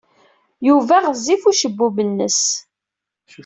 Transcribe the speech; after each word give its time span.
Yuba 0.67 0.95
ɣezzif 1.05 1.41
ucebbub-nnes. 1.49 2.41